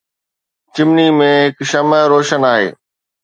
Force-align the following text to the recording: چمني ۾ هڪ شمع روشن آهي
چمني 0.73 1.05
۾ 1.19 1.27
هڪ 1.45 1.55
شمع 1.71 2.01
روشن 2.13 2.43
آهي 2.53 2.67